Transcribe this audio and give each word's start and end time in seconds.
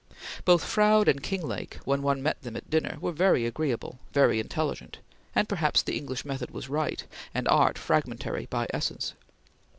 Both 0.45 0.63
Froude 0.63 1.07
and 1.07 1.21
Kinglake, 1.21 1.75
when 1.85 2.01
one 2.01 2.23
met 2.23 2.41
them 2.41 2.55
at 2.55 2.67
dinner, 2.71 2.97
were 3.01 3.11
very 3.11 3.45
agreeable, 3.45 3.99
very 4.13 4.39
intelligent; 4.39 4.97
and 5.35 5.47
perhaps 5.47 5.83
the 5.83 5.95
English 5.95 6.25
method 6.25 6.49
was 6.49 6.69
right, 6.69 7.05
and 7.35 7.47
art 7.47 7.77
fragmentary 7.77 8.47
by 8.47 8.65
essence. 8.73 9.13